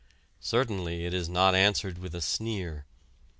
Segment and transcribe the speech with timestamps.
[0.39, 2.85] Certainly it is not answered with a sneer.